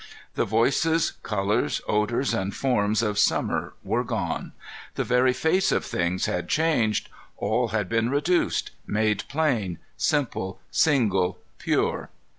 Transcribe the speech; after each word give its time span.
The 0.33 0.45
voices, 0.45 1.11
colors, 1.21 1.79
odors, 1.87 2.33
and 2.33 2.55
forms 2.55 3.03
of 3.03 3.19
summer 3.19 3.75
were 3.83 4.03
gone. 4.03 4.51
The 4.95 5.03
very 5.03 5.31
face 5.31 5.71
of 5.71 5.85
things 5.85 6.25
had 6.25 6.49
changed; 6.49 7.07
all 7.37 7.67
had 7.67 7.87
been 7.87 8.09
reduced, 8.09 8.71
made 8.87 9.23
plain, 9.29 9.77
simple, 9.97 10.59
single, 10.71 11.37
pure! 11.59 12.09